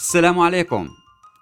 [0.00, 0.88] السلام عليكم.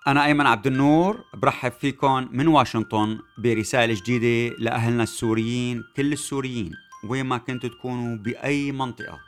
[0.07, 6.73] أنا أيمن عبد النور برحب فيكم من واشنطن برسالة جديدة لأهلنا السوريين كل السوريين
[7.05, 9.19] وين ما كنتوا تكونوا بأي منطقة.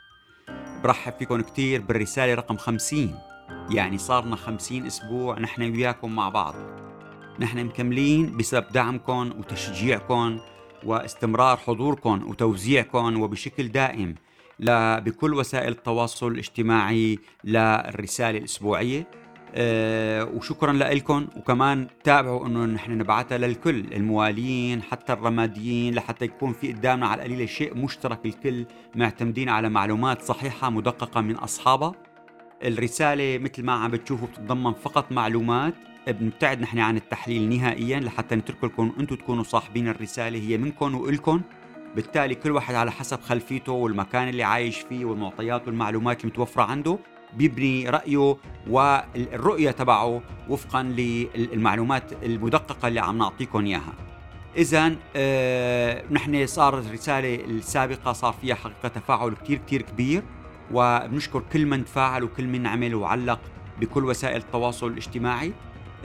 [0.83, 3.15] برحب فيكم كتير بالرسالة رقم 50
[3.69, 6.55] يعني صارنا 50 أسبوع نحن وياكم مع بعض.
[7.39, 10.39] نحن مكملين بسبب دعمكم وتشجيعكم
[10.83, 14.15] واستمرار حضوركم وتوزيعكم وبشكل دائم
[14.99, 19.20] بكل وسائل التواصل الاجتماعي للرسالة الأسبوعية.
[19.55, 26.73] أه وشكرا لكم وكمان تابعوا إنه نحن نبعثها للكل الموالين حتى الرماديين لحتى يكون في
[26.73, 31.91] قدامنا على القليله شيء مشترك الكل معتمدين على معلومات صحيحة مدققة من اصحابها
[32.63, 35.73] الرسالة مثل ما عم بتشوفوا بتتضمن فقط معلومات
[36.07, 41.41] بنبتعد نحن عن التحليل نهائيا لحتى نترك لكم أنتم تكونوا صاحبين الرسالة هي منكم والكم
[41.95, 46.97] بالتالي كل واحد على حسب خلفيته والمكان اللي عايش فيه والمعطيات والمعلومات المتوفرة عنده.
[47.37, 48.37] بيبني رأيه
[48.69, 53.93] والرؤية تبعه وفقا للمعلومات المدققة اللي عم نعطيكم إياها.
[54.57, 60.23] إذا آه نحن صار الرسالة السابقة صار فيها حقيقة تفاعل كتير كتير كبير
[60.71, 63.39] وبنشكر كل من تفاعل وكل من عمل وعلق
[63.81, 65.53] بكل وسائل التواصل الاجتماعي.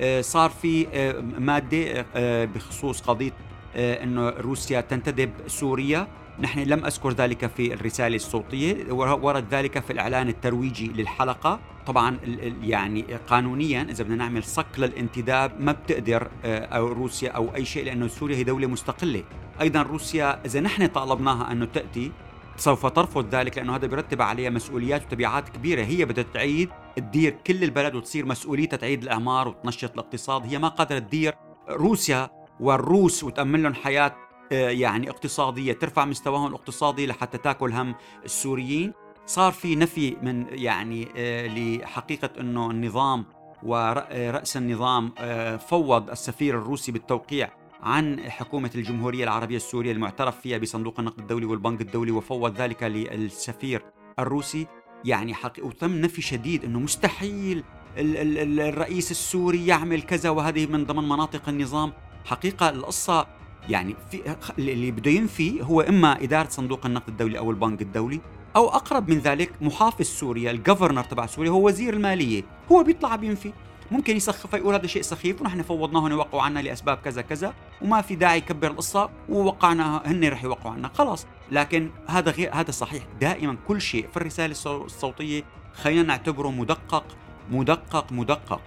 [0.01, 3.33] آه صار في آه مادة آه بخصوص قضية
[3.77, 6.09] آه، إنه روسيا تنتدب سوريا.
[6.41, 11.61] نحن لم أذكر ذلك في الرسالة الصوتية ورد ذلك في الإعلان الترويجي للحلقة.
[11.87, 12.19] طبعا
[12.63, 17.85] يعني قانونيا إذا بدنا نعمل صك للانتداب ما بتقدر آه، أو روسيا أو أي شيء
[17.85, 19.25] لأنه سوريا هي دولة مستقلة.
[19.61, 22.13] أيضا روسيا إذا نحن طالبناها أنه تأتي
[22.57, 25.85] سوف ترفض ذلك لأنه هذا بيرتب عليها مسؤوليات وتبعات كبيرة.
[25.85, 30.47] هي بدها تعيد تدير كل البلد وتصير مسؤوليتها تعيد الأعمار وتنشط الاقتصاد.
[30.47, 31.35] هي ما قادرة تدير
[31.69, 37.95] روسيا والروس وتأمن لهم حياة آه، يعني اقتصادية ترفع مستواهم الاقتصادي لحتى تاكل هم
[38.25, 38.93] السوريين.
[39.27, 43.25] صار في نفي من يعني آه، لحقيقة أنه النظام
[43.63, 47.51] ورأس النظام آه، فوض السفير الروسي بالتوقيع
[47.83, 53.83] عن حكومة الجمهورية العربية السورية المعترف فيها بصندوق النقد الدولي والبنك الدولي وفوض ذلك للسفير
[54.19, 54.67] الروسي.
[55.05, 57.65] يعني حقيقة وتم نفي شديد أنه مستحيل
[57.99, 61.93] الرئيس السوري يعمل كذا وهذه من ضمن مناطق النظام.
[62.25, 63.36] حقيقة القصة
[63.69, 68.21] يعني في اللي بده ينفي هو إما إدارة صندوق النقد الدولي أو البنك الدولي
[68.57, 72.43] أو أقرب من ذلك محافظ سوريا الجفرنر تبع سوريا هو وزير المالية.
[72.73, 73.53] هو بيطلع بينفي.
[73.91, 78.15] ممكن يسخف يقول هذا شيء سخيف ونحن فوضناه يوقعوا عنا لأسباب كذا كذا وما في
[78.15, 80.91] داعي يكبر القصة ووقعنا هن رح يوقعوا عنا.
[80.95, 81.27] خلاص.
[81.53, 83.03] لكن هذا غير هذا صحيح.
[83.21, 85.45] دائما كل شيء في الرسالة الصوتية
[85.75, 87.05] خلينا نعتبره مدقق
[87.51, 88.61] مدقق مدقق.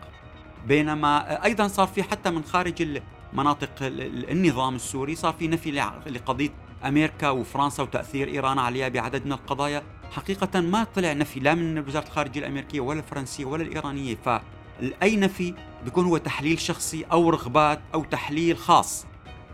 [0.68, 3.02] بينما أيضا صار في حتى من خارج
[3.34, 5.72] مناطق النظام السوري صار في نفي
[6.08, 6.50] لقضية
[6.86, 9.84] أمريكا وفرنسا وتأثير إيران عليها بعدد من القضايا.
[10.12, 14.16] حقيقة ما طلع نفي لا من وزارة الخارجية الأمريكية ولا الفرنسية ولا الإيرانية.
[14.16, 15.54] فاي نفي
[15.86, 19.06] بيكون هو تحليل شخصي أو رغبات أو تحليل خاص.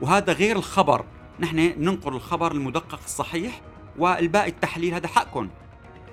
[0.02, 1.06] وهذا غير الخبر.
[1.40, 3.62] نحن ننقل الخبر المدقق الصحيح
[3.98, 5.50] والباقي التحليل هذا حقكم.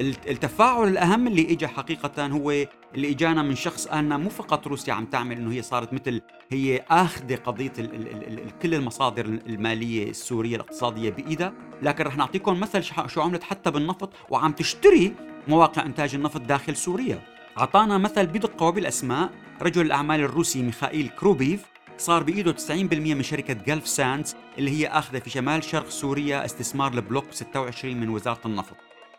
[0.00, 2.50] التفاعل الأهم اللي اجى حقيقة هو
[2.94, 6.84] اللي إجانا من شخص قالنا مو فقط روسيا عم تعمل إنه هي صارت مثل هي
[6.90, 11.52] آخذة قضية ال ال ال كل المصادر المالية السورية الاقتصادية بإيدها
[11.82, 15.14] لكن رح نعطيكم مثل شو عملت حتى بالنفط وعم تشتري
[15.48, 17.22] مواقع إنتاج النفط داخل سوريا.
[17.58, 19.30] أعطانا مثل بدقه وبالاسماء
[19.62, 21.64] رجل الأعمال الروسي ميخائيل كروبيف
[21.98, 27.24] صار بإيده 90% من شركة Gulfsands اللي هي آخذة في شمال شرق سوريا استثمار البلوك
[27.30, 28.76] 26 من وزارة النفط.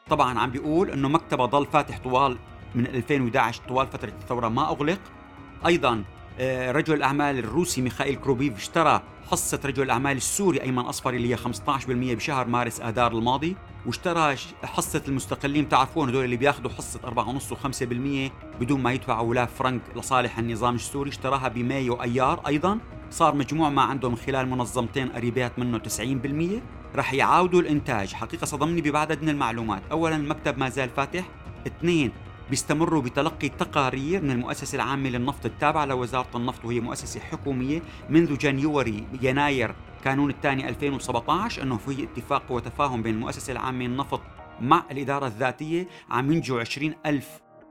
[0.09, 2.37] طبعا عم بيقول إنه مكتبه ضل فاتح طوال
[2.75, 4.99] من 2011 طوال فترة الثورة ما أغلق.
[5.65, 6.03] أيضا
[6.39, 11.37] آه، رجل الأعمال الروسي ميخائيل كروبيف اشترى حصة رجل الأعمال السوري أيمن أصفري اللي هي
[11.37, 13.55] 15% بشهر مارس آذار الماضي
[13.85, 17.83] واشترى حصة المستقلين بتعرفون هدول اللي بياخذوا حصة 4.5 و5%
[18.59, 22.41] بدون ما يدفعوا ولا فرنك لصالح النظام السوري اشتراها بمايو أيار.
[22.47, 22.79] أيضا
[23.11, 26.61] صار مجموع ما عنده من خلال منظمتين قريبات منه 90%
[26.95, 28.13] رح يعاودوا الإنتاج.
[28.13, 29.81] حقيقة صدمني ببعدد من المعلومات.
[29.91, 31.25] اولا المكتب ما زال فاتح.
[31.67, 32.11] اثنين
[32.49, 37.81] بيستمروا بتلقي تقارير من المؤسسة العامة للنفط التابعة لوزارة النفط وهي مؤسسة حكومية.
[38.09, 44.21] منذ جانيوري يناير كانون الثاني 2017 أنه في اتفاق وتفاهم بين المؤسسة العامة للنفط
[44.61, 47.27] مع الإدارة الذاتية عم ينجوا 20 ألف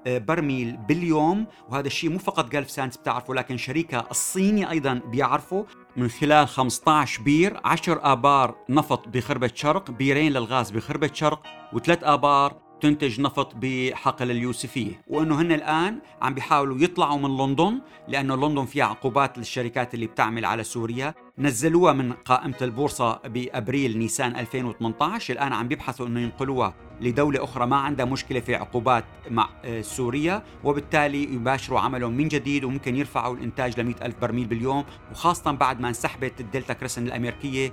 [0.07, 1.47] آه، برميل باليوم.
[1.69, 5.67] وهذا الشيء مو فقط جلف ساينس بتعرفه لكن شريكها الصيني أيضا بيعرفه.
[5.97, 11.43] من خلال 15 بير 10 آبار نفط بخربة شرق بيرين للغاز بخربة شرق
[11.73, 18.37] وثلاث آبار تنتج نفط بحقل اليوسفية وأنه هن الآن عم بيحاولوا يطلعوا من لندن لأنه
[18.37, 21.15] لندن فيها عقوبات للشركات اللي بتعمل على سوريا.
[21.39, 27.67] نزلوها من قائمة البورصة بأبريل نيسان 2018 الآن عم بيبحثوا أنه ينقلوها لدولة أخرى.
[27.67, 33.37] ما عندها مشكلة في عقوبات مع آه، سوريا وبالتالي يباشروا عملهم من جديد وممكن يرفعوا
[33.37, 34.85] الإنتاج ل ألف برميل باليوم.
[35.13, 37.73] وخاصة بعد ما انسحبت الدلتا كريسن الأمريكية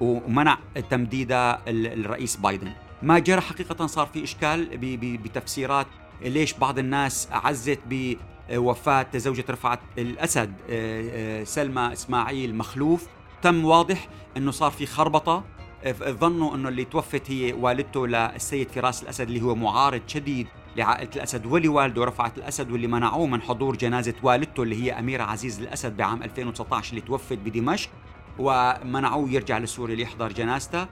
[0.00, 0.58] ومنع
[0.90, 2.72] تمديدها الرئيس بايدن.
[3.02, 4.68] ما جرى حقيقة صار في إشكال
[5.16, 5.86] بتفسيرات
[6.22, 10.52] ليش بعض الناس عزت بوفاة زوجة رفعت الأسد.
[10.70, 13.06] آه، آه، سلمى إسماعيل مخلوف.
[13.42, 15.44] تم واضح أنه صار في خربطة.
[16.02, 20.46] ظنوا أنه اللي توفت هي والدته للسيد فراس الأسد اللي هو معارض شديد
[20.76, 25.60] لعائلة الأسد ولوالده رفعت الأسد واللي منعوه من حضور جنازة والدته اللي هي أميرة عزيز
[25.60, 27.90] الأسد بعام 2019 اللي توفت بدمشق.
[28.38, 30.86] ومنعوه يرجع لسوريا ليحضر جنازته.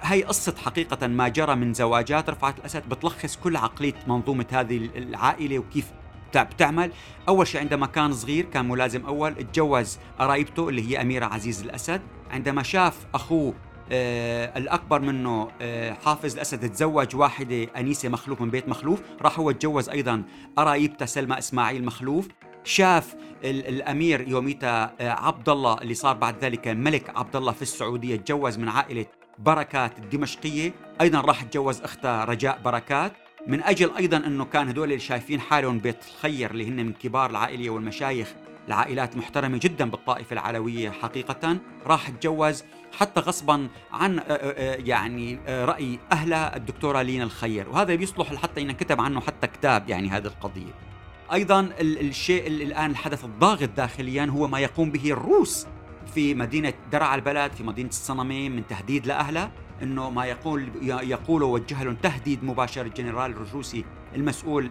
[0.00, 5.58] هي قصة حقيقة ما جرى من زواجات رفعت الأسد بتلخص كل عقلية منظومة هذه العائلة
[5.58, 5.92] وكيف
[6.34, 6.92] بتعمل.
[7.28, 12.00] أول شيء عندما كان صغير كان ملازم أول تجوز قرايبته اللي هي أميرة عزيز الأسد.
[12.30, 13.54] عندما شاف أخوه
[13.92, 19.50] آه الأكبر منه آه حافظ الأسد تزوج واحدة أنيسة مخلوف من بيت مخلوف راح هو
[19.50, 20.22] تجوز أيضا
[20.56, 22.28] قرايبته سلمى إسماعيل مخلوف.
[22.66, 23.14] شاف
[23.44, 28.58] الأمير يوميتا آه، عبد الله اللي صار بعد ذلك ملك عبد الله في السعودية تجوز
[28.58, 29.06] من عائلة
[29.38, 33.12] بركات الدمشقيه أيضا راح تجوز اختها رجاء بركات.
[33.46, 37.30] من أجل أيضا أنه كان هدول اللي شايفين حالهم بيت الخير اللي هن من كبار
[37.30, 38.34] العائليه والمشايخ
[38.68, 42.64] العائلات محترمة جدا بالطائفة العلوية حقيقة راح تجوز
[42.98, 47.68] حتى غصبا عن آه، آه، يعني رأي أهلها الدكتورة لينا الخير.
[47.68, 50.85] وهذا بيصلح حتى ان كتب عنه حتى كتاب يعني هذه القضية.
[51.32, 55.66] أيضا الشيء اللي الآن الحدث الضاغط داخليا هو ما يقوم به الروس
[56.14, 59.50] في مدينة درع البلد في مدينة الصنمين من تهديد لاهلها
[59.82, 63.84] إنه ما يقول يقول وجه لهم تهديد مباشر الجنرال الروسي
[64.14, 64.70] المسؤول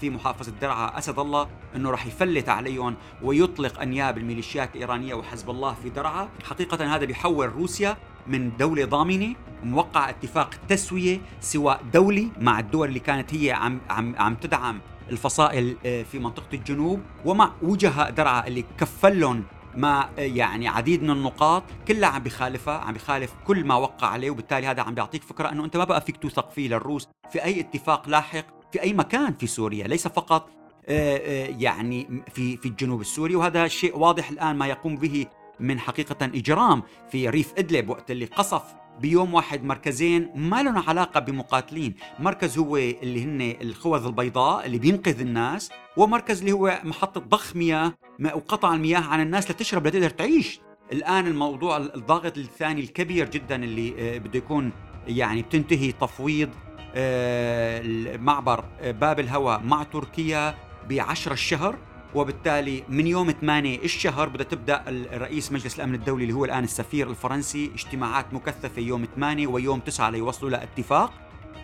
[0.00, 5.74] في محافظة درعا أسد الله إنه راح يفلت عليهم ويطلق أنياب الميليشيات الإيرانية وحزب الله
[5.82, 7.96] في درعا، حقيقه هذا بيحول روسيا
[8.26, 9.34] من دولة ضامنة
[9.64, 14.80] موقع اتفاق تسوية سواء دولي مع الدول اللي كانت هي عم عم عم تدعم
[15.12, 19.44] الفصائل آه، في منطقة الجنوب ومع وجهاء درعا اللي كفلهم
[19.76, 24.30] ما آه، يعني عديد من النقاط كلها عم بخالفها عم بخالف كل ما وقع عليه
[24.30, 27.60] وبالتالي هذا عم بيعطيك فكرة إنه أنت ما بقى فيك توثق فيه للروس في أي
[27.60, 30.48] اتفاق لاحق في أي مكان في سوريا ليس فقط
[30.88, 33.36] آه، يعني في في الجنوب السوري.
[33.36, 35.26] وهذا شيء واضح الآن ما يقوم به
[35.60, 38.62] من حقيقة إجرام في ريف إدلب وقت اللي قصف
[39.02, 41.94] بيوم واحد مركزين ما لهم علاقة بمقاتلين.
[42.18, 47.94] مركز هو اللي هن الخوذ البيضاء اللي بينقذ الناس ومركز اللي هو محطة ضخ مياه
[48.34, 50.60] وقطع المياه عن الناس لتشرب لتقدر تعيش.
[50.92, 54.72] الآن الموضوع الضاغط الثاني الكبير جدا اللي آه، بده يكون
[55.06, 56.48] يعني بتنتهي تفويض
[56.94, 60.54] آه، معبر آه، باب الهوى مع تركيا
[60.90, 61.78] بعشر الشهر.
[62.14, 67.10] وبالتالي من يوم 8 الشهر بدها تبدأ الرئيس مجلس الأمن الدولي اللي هو الآن السفير
[67.10, 71.12] الفرنسي اجتماعات مكثفة يوم 8 ويوم 9 ليوصلوا لاتفاق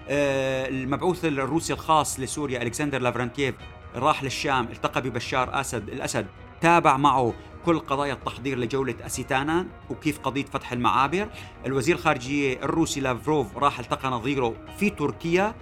[0.08, 3.54] آه، المبعوث الروسي الخاص لسوريا ألكسندر لافرانتييف
[3.94, 6.26] راح للشام التقى ببشار اسد الأسد.
[6.60, 7.34] تابع معه
[7.66, 11.28] كل قضايا التحضير لجولة أستانا وكيف قضية فتح المعابر.
[11.66, 15.54] الوزير الخارجية الروسي لافروف راح التقى نظيره في تركيا.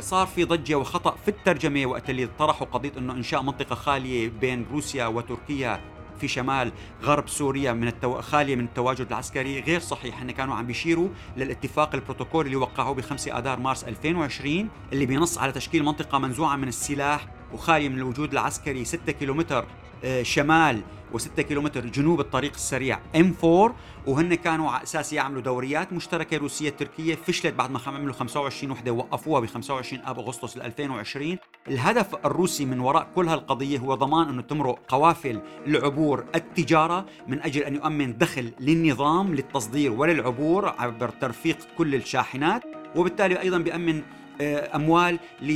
[0.00, 4.66] صار في ضجة وخطأ في الترجمة وقت اللي طرحوا قضية إنه إنشاء منطقة خالية بين
[4.72, 5.80] روسيا وتركيا
[6.20, 6.72] في شمال
[7.02, 8.20] غرب سوريا من التو...
[8.20, 9.60] خالية من التواجد العسكري.
[9.60, 14.68] غير صحيح إن كانوا عم بيشيروا للاتفاق البروتوكول اللي وقعوه ب 5 آذار مارس 2020
[14.92, 19.66] اللي بينص على تشكيل منطقة منزوعة من السلاح وخالية من الوجود العسكري 6 كيلومتر آه،
[20.22, 20.82] شمال
[21.14, 23.70] و6 كيلومتر جنوب الطريق السريع M4
[24.06, 28.92] وهن كانوا على أساس يعملوا دوريات مشتركة روسية تركية فشلت بعد ما عملوا 25 وحدة
[28.92, 34.42] وقفوها ب 25 اب أغسطس 2020 الهدف الروسي من وراء كل هالقضية هو ضمان أنه
[34.42, 41.94] تمرق قوافل العبور التجارة من أجل أن يؤمن دخل للنظام للتصدير وللعبور عبر ترفيق كل
[41.94, 42.62] الشاحنات
[42.96, 44.02] وبالتالي أيضا بيأمن
[44.40, 45.50] أموال ل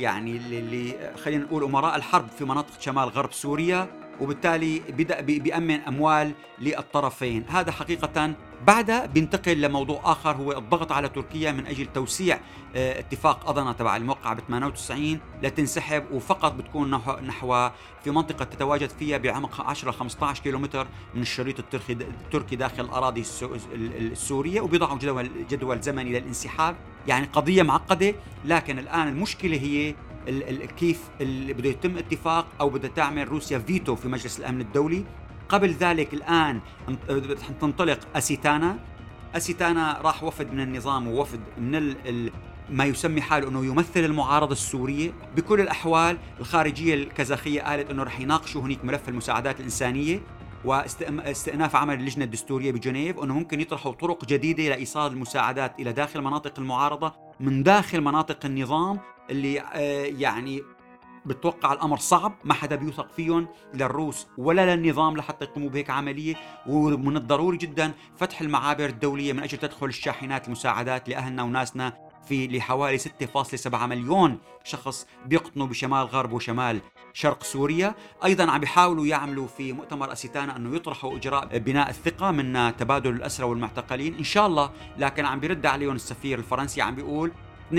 [0.00, 0.40] يعني
[1.16, 3.99] خلينا نقول أمراء الحرب في مناطق شمال غرب سوريا.
[4.20, 7.44] وبالتالي بدأ بيأمن أموال للطرفين.
[7.48, 8.34] هذا حقيقة
[8.66, 12.40] بعدها بينتقل لموضوع آخر هو الضغط على تركيا من أجل توسيع
[12.76, 16.90] آه، اتفاق اضنا تبع الموقع ب 98 لتنسحب وفقط بتكون
[17.26, 17.68] نحو
[18.04, 23.24] في منطقة تتواجد فيها بعمق 10 15 كيلومتر من الشريط التركي التركي داخل الأراضي
[24.00, 26.76] السورية وبيضعوا جدول جدول زمني للانسحاب.
[27.06, 29.94] يعني قضية معقدة لكن الآن المشكلة هي
[30.76, 35.04] كيف اللي بده يتم اتفاق أو بدها تعمل روسيا فيتو في مجلس الأمن الدولي.
[35.48, 36.60] قبل ذلك الآن
[37.60, 38.78] تنطلق أسيتانا.
[39.34, 42.32] أسيتانا راح وفد من النظام ووفد من ال
[42.70, 45.12] ما يسمي حاله إنه يمثل المعارضة السورية.
[45.36, 50.22] بكل الأحوال الخارجية الكازاخيه قالت إنه رح يناقشوا هنيك ملف المساعدات الإنسانية
[50.64, 56.58] واستئناف عمل اللجنة الدستورية بجنيف أنه ممكن يطرحوا طرق جديدة لإيصال المساعدات إلى داخل مناطق
[56.58, 58.98] المعارضة من داخل مناطق النظام.
[59.30, 60.62] اللي آه، يعني
[61.26, 66.34] بتوقع الأمر صعب ما حدا بيوثق فيهم للروس ولا للنظام لحتى يقوموا بهيك عملية
[66.66, 72.98] ومن الضروري جدا فتح المعابر الدولية من أجل تدخل الشاحنات المساعدات لأهلنا وناسنا في لحوالي
[72.98, 76.80] 6.7 مليون شخص بيقطنوا بشمال غرب وشمال
[77.12, 77.94] شرق سوريا.
[78.24, 83.46] أيضا عم بيحاولوا يعملوا في مؤتمر اسيتانا أنه يطرحوا إجراء بناء الثقة من تبادل الأسرى
[83.46, 84.14] والمعتقلين.
[84.14, 87.32] إن شاء الله لكن عم بيرد عليهم السفير الفرنسي عم بيقول
[87.72, 87.74] 92%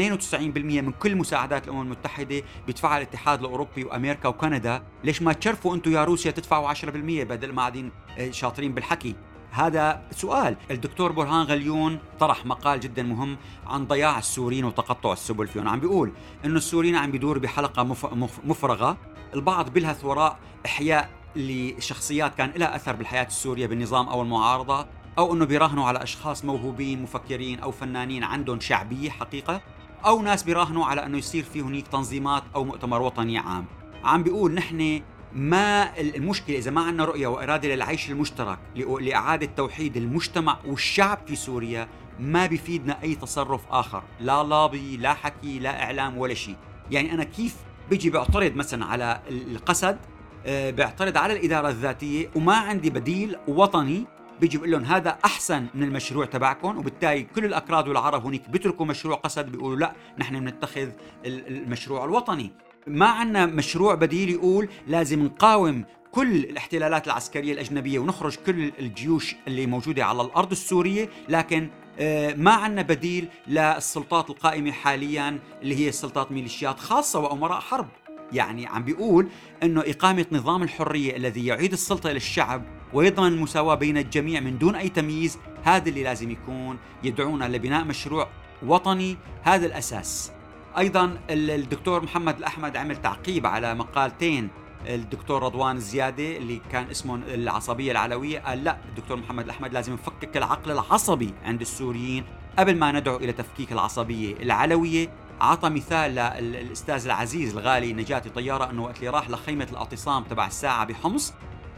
[0.82, 6.04] من كل مساعدات الأمم المتحدة بيدفعها الاتحاد الأوروبي وأمريكا وكندا، ليش ما تشرفوا أنتم يا
[6.04, 9.16] روسيا تدفعوا 10% بدل ما قاعدين آه، شاطرين بالحكي؟
[9.52, 10.56] هذا سؤال.
[10.72, 15.68] الدكتور برهان غليون طرح مقال جدا مهم عن ضياع السوريين وتقطع السبل فيهم.
[15.68, 16.12] عم بيقول
[16.46, 17.84] إنه السوريين عم بيدور بحلقة
[18.44, 18.98] مفرغة.
[19.34, 25.46] البعض بيلهث وراء إحياء لشخصيات كان لها أثر بالحياة السورية بالنظام أو المعارضة أو إنه
[25.46, 29.62] بيراهنوا على أشخاص موهوبين مفكرين أو فنانين عندهم شعبية حقيقة.
[30.06, 33.66] أو ناس بيراهنوا على إنه يصير في هنيك تنظيمات أو مؤتمر وطني عام.
[34.04, 35.02] عم بيقول نحن
[35.34, 41.88] ما المشكلة إذا ما عندنا رؤية وإرادة للعيش المشترك لإعادة توحيد المجتمع والشعب في سوريا
[42.20, 44.04] ما بيفيدنا أي تصرف آخر.
[44.20, 46.56] لا لابي لا حكي لا إعلام ولا شيء.
[46.92, 47.56] يعني أنا كيف
[47.90, 49.98] بيجي بعترض مثلا على القسد؟
[50.46, 54.06] آه، بيعترض على الإدارة الذاتية وما عندي بديل وطني
[54.42, 59.16] بيجي بيقول لهم هذا أحسن من المشروع تبعكم وبالتالي كل الأكراد والعرب هناك بيتركوا مشروع
[59.16, 60.90] قسد بيقولوا لا نحن بنتخذ
[61.26, 62.52] المشروع الوطني.
[62.88, 69.66] ما عندنا مشروع بديل يقول لازم نقاوم كل الاحتلالات العسكرية الأجنبية ونخرج كل الجيوش اللي
[69.66, 71.70] موجودة على الأرض السورية لكن
[72.00, 77.88] آه، ما عندنا بديل للسلطات القائمة حاليا اللي هي سلطات ميليشيات خاصة وأمراء حرب.
[78.32, 79.28] يعني عم بيقول
[79.64, 84.90] إنه إقامة نظام الحرية الذي يعيد السلطة للشعب ويضمن المساواة بين الجميع من دون أي
[84.90, 85.38] تمييز.
[85.64, 88.28] هذا اللي لازم يكون يدعونا لبناء مشروع
[88.66, 89.18] وطني.
[89.44, 90.32] هذا الأساس.
[90.78, 94.50] أيضا الدكتور محمد الأحمد عمل تعقيب على مقالتين.
[94.88, 100.38] الدكتور رضوان الزيادة اللي كان اسمه العصبية العلوية قال لا الدكتور محمد الأحمد لازم نفكك
[100.38, 102.24] العقل العصبي عند السوريين.
[102.60, 105.10] قبل ما ندعو إلى تفكيك العصبية العلوية
[105.42, 110.86] عطى مثال للأستاذ العزيز الغالي نجاتي طيارة أنه وقت اللي راح لخيمة الاعتصام تبع الساعة
[110.86, 111.34] بحمص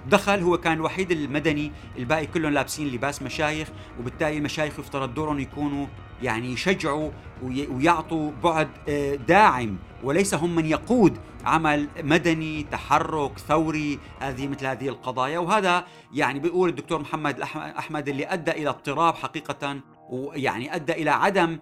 [0.10, 3.67] دخل هو كان الوحيد المدني الباقي كلهم لابسين لباس مشايخ
[4.00, 5.88] وبالتالي المشايخ يفترض دورهم يكونوا
[6.22, 7.12] يعني يشجعوا
[7.43, 14.89] ويعطوا بعد آه، داعم وليس هم من يقود عمل مدني تحرك ثوري هذه مثل هذه
[14.89, 15.39] القضايا.
[15.39, 17.41] وهذا يعني بيقول الدكتور محمد
[17.77, 19.79] أحمد اللي أدى إلى اضطراب حقيقة
[20.10, 21.60] ويعني أدى إلى عدم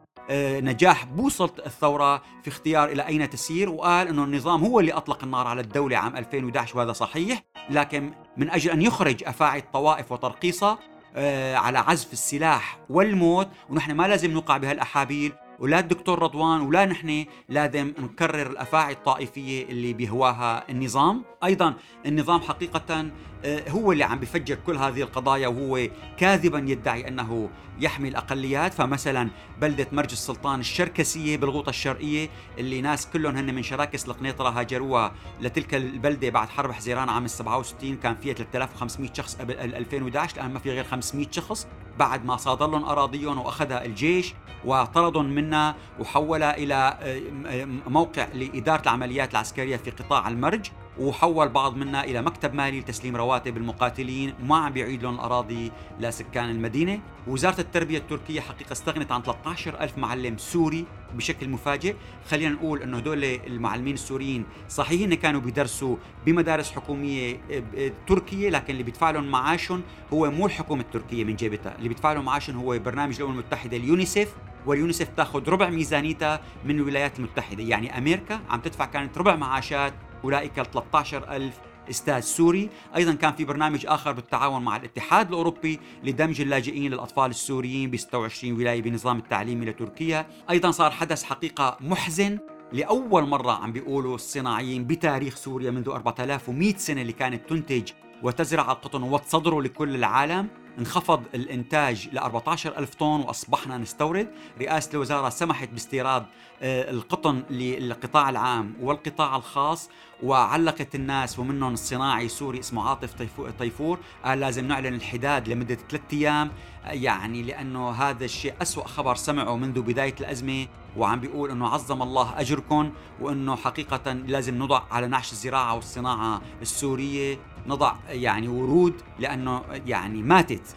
[0.62, 5.48] نجاح بوصلة الثورة في اختيار إلى أين تسير؟ وقال أنه النظام هو اللي أطلق النار
[5.48, 10.78] على الدولة عام 2011 وهذا صحيح لكن من أجل أن يخرج أفاعي الطوائف وترقيصها
[11.16, 15.34] آه، على عزف السلاح والموت ونحن ما لازم نوقع بهالأحابيل.
[15.62, 21.74] ولا الدكتور رضوان ولا نحن لازم نكرر الأفاعي الطائفية اللي بيهواها النظام، أيضا
[22.06, 23.12] النظام حقيقه
[23.46, 25.88] آه، هو اللي عم بفجر كل هذه القضايا وهو
[26.18, 27.50] كاذبا يدعي أنه
[27.80, 29.30] يحمي الاقليات، فمثلا
[29.62, 35.76] بلدة مرج السلطان الشركسية بالغوطة الشرقية اللي ناس كلهم هن من شراكس القنيطرة هاجروها لتلك
[35.76, 40.72] البلدة بعد حرب حزيران عام 67 كان فيها 3500 شخص قبل 2011 الآن ما في
[40.72, 41.68] غير 500 شخص.
[42.00, 44.34] بعد ما صادر لهم اراضيهم وأخذها الجيش
[44.66, 50.70] وطردهم منا وحولها إلى آه، موقع لإدارة العمليات العسكرية في قطاع المرج.
[51.00, 56.50] وحول بعض منا إلى مكتب مالي لتسليم رواتب المقاتلين وما عم بيعيد لهم الاراضي لسكان
[56.50, 57.00] المدينة.
[57.28, 61.96] وزارة التربية التركية حقيقة استغنت عن 13 ألف معلم سوري بشكل مفاجئ.
[62.30, 65.96] خلينا نقول إنه هدول المعلمين السوريين صحيح إنه كانوا بيدرسوا
[66.26, 69.82] بمدارس حكومية آه، تركية لكن اللي بيدفع لهم معاشهم
[70.14, 71.76] هو مو الحكومة التركية من جيبتها.
[71.78, 77.20] اللي بيدفع لهم معاشهم هو برنامج الأمم المتحدة اليونيسف واليونيسف تاخذ ربع ميزانيتها من الولايات
[77.20, 77.64] المتحدة.
[77.64, 81.60] يعني أمريكا عم تدفع كانت ربع معاشات أولئك ال 13000
[81.90, 82.70] أستاذ سوري.
[82.96, 88.54] أيضا كان في برنامج آخر بالتعاون مع الاتحاد الأوروبي لدمج اللاجئين للأطفال السوريين ب 26
[88.54, 90.28] ولاية بنظام التعليمي لتركيا.
[90.50, 92.40] أيضا صار حدث حقيقة محزن.
[92.74, 97.92] لأول مرة عم بيقولوا الصناعيين بتاريخ سوريا منذ 4100 سنة اللي كانت تنتج
[98.24, 100.48] وتزرع القطن وتصدره لكل العالم.
[100.80, 104.28] انخفض الإنتاج ل 14 ألف طن وأصبحنا نستورد.
[104.62, 106.26] رئاسة الوزارة سمحت باستيراد
[106.62, 109.90] آه، القطن للقطاع العام والقطاع الخاص
[110.24, 113.14] وعلقت الناس ومنهم الصناعي سوري اسمه عاطف
[113.60, 116.52] طيفور قال لازم نعلن الحداد لمدة ثلاثة أيام.
[116.86, 120.68] يعني لأنه هذا الشيء أسوأ خبر سمعه منذ بداية الأزمة.
[120.98, 127.40] وعم بيقول إنه عظم الله أجركم وإنه حقيقة لازم نضع على نعش الزراعة والصناعة السورية
[127.68, 130.76] نضع يعني ورود لأنه يعني ماتت.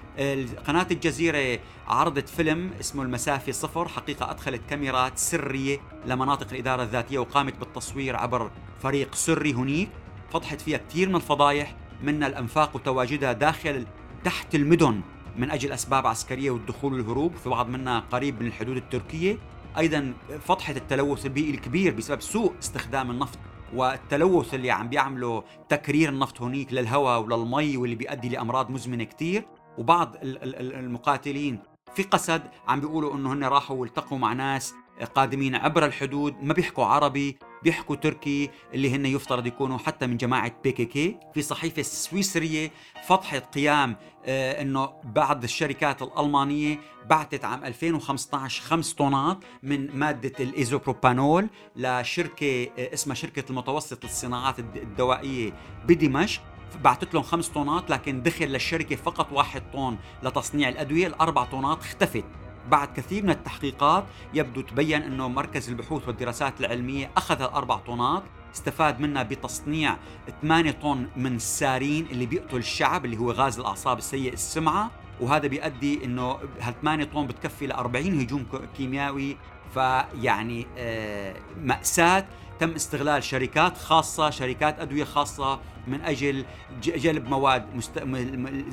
[0.66, 7.58] قناة الجزيرة عرضت فيلم اسمه المسافة صفر حقيقة أدخلت كاميرات سرية لمناطق الإدارة الذاتية وقامت
[7.58, 8.50] بالتصوير عبر
[8.82, 9.88] فريق سري هنيك.
[10.32, 13.86] فضحت فيها كثير من الفضايح من الأنفاق وتواجدها داخل
[14.24, 15.00] تحت المدن
[15.36, 19.38] من أجل أسباب عسكرية والدخول والهروب في بعض منها قريب من الحدود التركية.
[19.78, 23.38] أيضا فضحت التلوث البيئي الكبير بسبب سوء استخدام النفط
[23.74, 29.46] والتلوث اللي عم بيعمله تكرير النفط هونيك للهواء وللمي واللي بيؤدي لأمراض مزمنة كثير
[29.78, 31.58] وبعض المقاتلين
[31.94, 34.74] في قسد عم بيقولوا إنه هن راحوا والتقوا مع ناس
[35.14, 40.52] قادمين عبر الحدود ما بيحكوا عربي بيحكوا تركي اللي هن يفترض يكونوا حتى من جماعة
[40.64, 42.70] PKK في صحيفة سويسرية
[43.06, 51.48] فضحت قيام آه إنه بعض الشركات الألمانية بعثت عام 2015 خمس طنات من مادة الإيزوبروبانول
[51.76, 55.52] لشركة آه اسمها شركة المتوسط للصناعات الدوائية
[55.86, 56.42] بدمشق.
[56.84, 62.24] بعثت لهم خمس طنات لكن دخل للشركة فقط واحد طن لتصنيع الأدوية الأربع طنات اختفت.
[62.70, 64.04] بعد كثير من التحقيقات
[64.34, 68.22] يبدو تبين أنه مركز البحوث والدراسات العلمية أخذ الأربع طنات
[68.54, 69.96] استفاد منها بتصنيع
[70.42, 74.90] 8 طن من السارين اللي بيقتل الشعب اللي هو غاز الأعصاب السيء السمعة
[75.20, 79.36] وهذا بيؤدي إنه هال 8 طن بتكفي ل 40 هجوم كيميائي
[79.74, 82.26] فيعني آه مأساة
[82.60, 86.44] تم استغلال شركات خاصة شركات أدوية خاصة من أجل
[86.82, 87.66] جلب مواد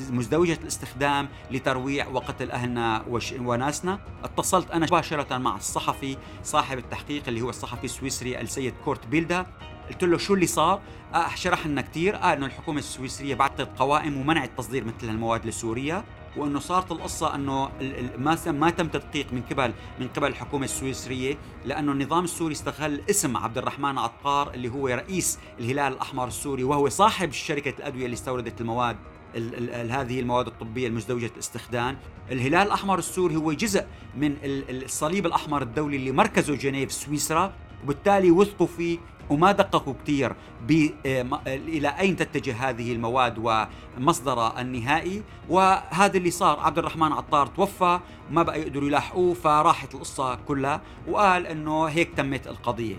[0.09, 3.05] مزدوجة الاستخدام لترويع وقتل أهلنا
[3.39, 4.00] وناسنا.
[4.23, 9.45] اتصلت أنا مباشرة مع الصحفي صاحب التحقيق اللي هو الصحفي السويسري السيد كورت بيلدا.
[9.89, 10.81] قلت له شو اللي صار؟
[11.35, 16.03] شرح لنا كثير قال إنه الحكومة السويسرية بعثت قوائم ومنعت تصدير مثل هالمواد لسوريا.
[16.38, 17.69] وأنه صارت القصة أنه
[18.17, 23.38] ما ما تم تدقيق من قبل من قبل الحكومة السويسرية لأنه النظام السوري استغل اسم
[23.38, 28.61] عبد الرحمن عطار اللي هو رئيس الهلال الأحمر السوري وهو صاحب شركة الأدوية اللي استوردت
[28.61, 28.97] المواد
[29.35, 31.97] ال ال هذه المواد الطبية المزدوجة الاستخدام
[32.31, 33.85] الاهلال الأحمر السوري هو جزء
[34.17, 37.53] من الصليب الأحمر الدولي اللي مركزه جنيف سويسرا.
[37.83, 38.97] وبالتالي وثقوا فيه
[39.29, 40.35] وما دققوا كثير
[41.05, 43.65] آه، إلى أين تتجه هذه المواد
[43.97, 45.24] ومصدرها النهائي.
[45.50, 48.00] وهذا اللي صار عبد الرحمن عطار توفى
[48.31, 52.96] ما بقى يقدروا يلاحقوه فراحت القصة كلها وقال إنه هيك تمت القضية.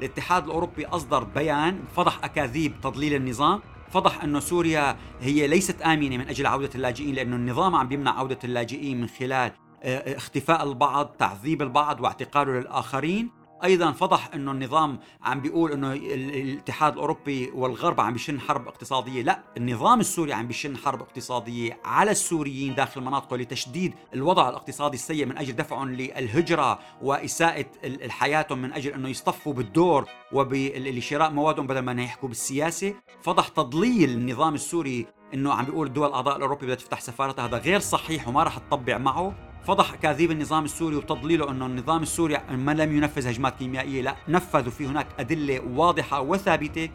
[0.00, 6.28] الاتحاد الأوروبي أصدر بيان فضح أكاذيب تضليل النظام فضح إنه سوريا هي ليست آمنة من
[6.28, 11.62] أجل عودة اللاجئين لأنه النظام عم بيمنع عودة اللاجئين من خلال آه، اختفاء البعض تعذيب
[11.62, 13.30] البعض واعتقاله للآخرين.
[13.64, 19.22] أيضا فضح إنه النظام عم بيقول إنه الاتحاد الأوروبي والغرب عم بيشن حرب اقتصادية.
[19.22, 25.26] لا النظام السوري عم بيشن حرب اقتصادية على السوريين داخل مناطقه لتشديد الوضع الاقتصادي السيء
[25.26, 27.66] من أجل دفعهم للهجرة وإساءة
[28.08, 32.94] حياتهم من أجل إنه يصطفوا بالدور وبشراء موادهم بدل ما يحكوا بالسياسة.
[33.22, 37.46] فضح تضليل النظام السوري إنه عم بيقول الدول الأعضاء الأوروبية بدها تفتح سفارتها.
[37.46, 39.45] هذا غير صحيح وما راح تطبع معه.
[39.66, 44.70] فضح اكاذيب النظام السوري وتضليله أنه النظام السوري ما لم ينفذ هجمات كيميائية لا نفذ
[44.70, 46.88] في هناك أدلة واضحة وثابتة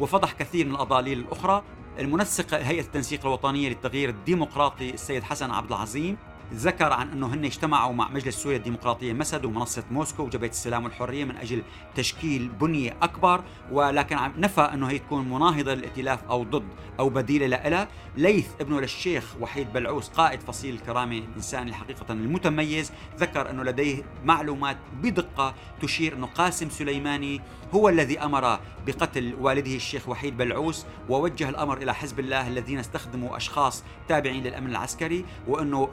[0.00, 1.62] وفضح كثير من الأضاليل الأخرى.
[1.98, 6.16] المنسق هيئة التنسيق الوطنية للتغيير الديمقراطي السيد حسن عبد العظيم
[6.54, 11.24] ذكر عن أنه هن اجتمعوا مع مجلس سوريا الديمقراطية مسد ومنصة موسكو وجبهة السلام والحرية
[11.24, 11.62] من أجل
[11.94, 16.68] تشكيل بنية أكبر ولكن نفى أنه هي تكون مناهضة للائتلاف أو ضد
[17.00, 23.50] أو بديلة لها ليث ابنه للشيخ وحيد بلعوس قائد فصيل الكرامة الإنساني حقيقة المتميز ذكر
[23.50, 27.40] أنه لديه معلومات بدقة تشير أنه قاسم سليماني
[27.74, 33.36] هو الذي أمر بقتل والده الشيخ وحيد بلعوس ووجه الأمر إلى حزب الله الذين استخدموا
[33.36, 35.88] أشخاص تابعين للأمن العسكري وأنه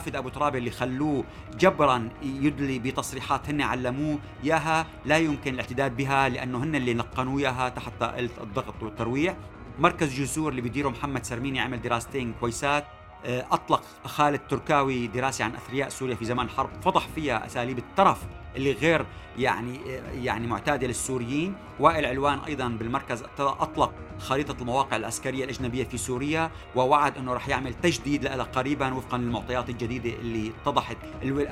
[0.00, 1.24] الوافد أبو ترابه اللي خلوه
[1.58, 4.86] جبرا يدلي بتصريحات هن علموه إياها.
[5.04, 7.92] لا يمكن الاعتداد بها لأنه هن اللي نقنوا إياها تحت
[8.40, 9.36] الضغط والترويع.
[9.78, 12.84] مركز جسور اللي بيديره محمد سرميني عمل دراستين كويسات.
[13.24, 18.18] أطلق خالد تركاوي دراسة عن أثرياء سوريا في زمان الحرب فضح فيها أساليب الترف
[18.56, 19.06] اللي غير
[19.38, 19.80] يعني
[20.14, 21.54] يعني معتادة للسوريين.
[21.80, 27.74] وائل علوان أيضا بالمركز أطلق خريطة المواقع العسكرية الأجنبية في سوريا ووعد إنه راح يعمل
[27.74, 30.96] تجديد لها قريبا وفقا للمعطيات الجديدة اللي اتضحت.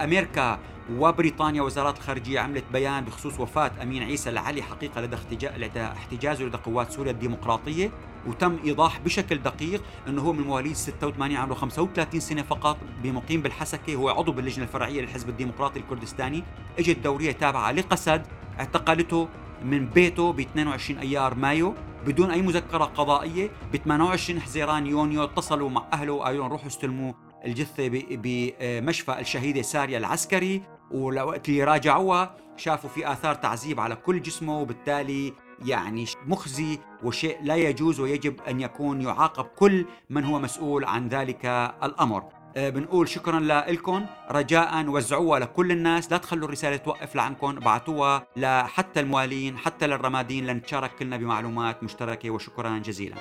[0.00, 0.58] أمريكا
[0.96, 6.92] وبريطانيا وزارات الخارجيه عملت بيان بخصوص وفاة أمين عيسى العلي حقيقة لدى احتجازه لدى قوات
[6.92, 7.90] سوريا الديمقراطية
[8.26, 13.94] وتم إيضاح بشكل دقيق إنه هو من مواليد 86 عمره 35 سنة فقط بمقيم بالحسكة
[13.94, 16.44] هو عضو باللجنة الفرعية للحزب الديمقراطي الكردستاني
[16.78, 18.26] إجت دورية تابعة لقسد
[18.60, 19.28] اعتقلته
[19.64, 21.74] من بيته ب 22 أيار مايو
[22.06, 27.12] بدون أي مذكرة قضائية ب 28 حزيران يونيو اتصلوا مع أهله وقالوا روحوا استلموا
[27.44, 30.62] الجثة بمشفى الشهيدة ساريا العسكري.
[30.90, 35.32] ولوقت اللي راجعوها شافوا في آثار تعذيب على كل جسمه وبالتالي
[35.64, 41.46] يعني مخزي وشيء لا يجوز ويجب أن يكون يعاقب كل من هو مسؤول عن ذلك
[41.82, 42.22] الأمر.
[42.56, 46.12] آه، بنقول شكرا لكم رجاء وزعوها لكل الناس.
[46.12, 47.54] لا تخلوا الرسالة توقف لعنكم.
[47.54, 50.46] بعتوها لحتى الموالين حتى للرمادين.
[50.46, 52.30] لنتشارك كلنا بمعلومات مشتركة.
[52.30, 53.16] وشكرا جزيلا.